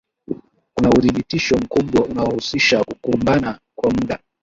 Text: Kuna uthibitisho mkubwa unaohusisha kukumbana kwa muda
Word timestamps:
Kuna 0.73 0.89
uthibitisho 0.89 1.57
mkubwa 1.57 2.05
unaohusisha 2.05 2.83
kukumbana 2.83 3.59
kwa 3.77 3.91
muda 3.91 4.19